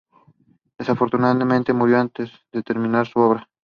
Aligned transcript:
Desafortunadamente 0.79 1.73
murió 1.73 1.99
antes 1.99 2.31
de 2.51 2.63
terminar 2.63 3.05
su 3.05 3.19
obra. 3.19 3.47